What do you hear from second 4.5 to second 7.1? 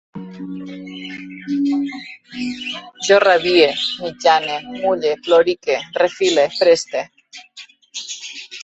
mulle, plorique, refile, preste